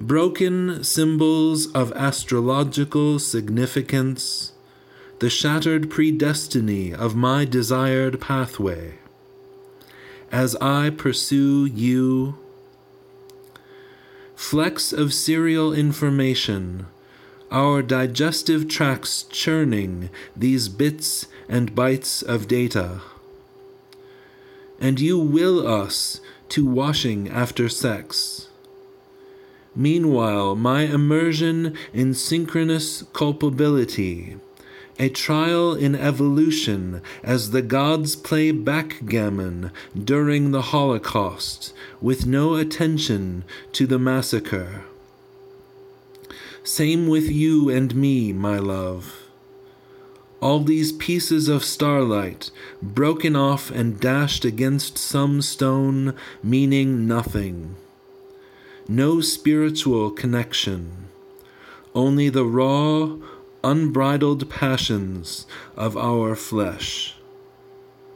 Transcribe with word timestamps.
broken 0.00 0.84
symbols 0.84 1.66
of 1.72 1.92
astrological 1.92 3.18
significance, 3.18 4.52
the 5.18 5.28
shattered 5.28 5.90
predestiny 5.90 6.92
of 6.94 7.16
my 7.16 7.44
desired 7.44 8.20
pathway. 8.20 8.94
As 10.30 10.54
I 10.56 10.90
pursue 10.90 11.66
you, 11.66 12.38
flecks 14.36 14.92
of 14.92 15.12
serial 15.12 15.72
information, 15.72 16.86
our 17.50 17.82
digestive 17.82 18.68
tracts 18.68 19.24
churning 19.24 20.10
these 20.36 20.68
bits 20.68 21.26
and 21.48 21.74
bytes 21.74 22.22
of 22.22 22.46
data. 22.46 23.00
And 24.80 25.00
you 25.00 25.18
will 25.18 25.66
us 25.66 26.20
to 26.50 26.64
washing 26.64 27.28
after 27.28 27.68
sex. 27.68 28.47
Meanwhile, 29.78 30.56
my 30.56 30.82
immersion 30.82 31.76
in 31.92 32.12
synchronous 32.12 33.04
culpability, 33.12 34.36
a 34.98 35.08
trial 35.08 35.72
in 35.72 35.94
evolution 35.94 37.00
as 37.22 37.52
the 37.52 37.62
gods 37.62 38.16
play 38.16 38.50
backgammon 38.50 39.70
during 39.96 40.50
the 40.50 40.62
Holocaust, 40.62 41.72
with 42.00 42.26
no 42.26 42.56
attention 42.56 43.44
to 43.70 43.86
the 43.86 44.00
massacre. 44.00 44.82
Same 46.64 47.06
with 47.06 47.30
you 47.30 47.70
and 47.70 47.94
me, 47.94 48.32
my 48.32 48.58
love. 48.58 49.28
All 50.40 50.58
these 50.58 50.90
pieces 50.90 51.46
of 51.46 51.62
starlight, 51.62 52.50
broken 52.82 53.36
off 53.36 53.70
and 53.70 54.00
dashed 54.00 54.44
against 54.44 54.98
some 54.98 55.40
stone, 55.40 56.16
meaning 56.42 57.06
nothing. 57.06 57.76
No 58.90 59.20
spiritual 59.20 60.10
connection, 60.10 61.08
only 61.94 62.30
the 62.30 62.46
raw, 62.46 63.16
unbridled 63.62 64.48
passions 64.48 65.46
of 65.76 65.94
our 65.94 66.34
flesh. 66.34 67.17